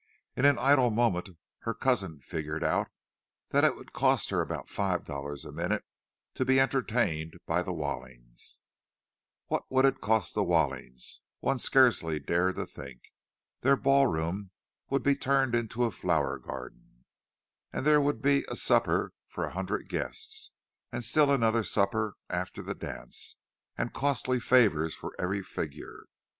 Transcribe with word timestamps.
In 0.35 0.45
an 0.45 0.57
idle 0.57 0.89
moment 0.89 1.29
her 1.59 1.75
cousin 1.75 2.21
figured 2.21 2.63
out 2.63 2.87
that 3.49 3.63
it 3.63 3.75
was 3.75 3.85
to 3.85 3.91
cost 3.91 4.31
her 4.31 4.41
about 4.41 4.67
five 4.67 5.05
dollars 5.05 5.45
a 5.45 5.51
minute 5.51 5.85
to 6.33 6.43
be 6.43 6.59
entertained 6.59 7.35
by 7.45 7.61
the 7.61 7.71
Wallings! 7.71 8.61
What 9.45 9.59
it 9.69 9.69
would 9.69 10.01
cost 10.01 10.33
the 10.33 10.43
Wallings, 10.43 11.21
one 11.39 11.59
scarcely 11.59 12.19
dared 12.19 12.55
to 12.55 12.65
think. 12.65 13.11
Their 13.59 13.75
ballroom 13.77 14.49
would 14.89 15.03
be 15.03 15.13
turned 15.15 15.53
into 15.53 15.83
a 15.83 15.91
flower 15.91 16.39
garden; 16.39 17.03
and 17.71 17.85
there 17.85 18.01
would 18.01 18.23
be 18.23 18.43
a 18.47 18.55
supper 18.55 19.13
for 19.27 19.45
a 19.45 19.51
hundred 19.53 19.87
guests, 19.87 20.51
and 20.91 21.03
still 21.05 21.31
another 21.31 21.61
supper 21.63 22.15
after 22.27 22.63
the 22.63 22.73
dance, 22.73 23.37
and 23.77 23.93
costly 23.93 24.39
favours 24.39 24.95
for 24.95 25.13
every 25.19 25.43
figure. 25.43 26.07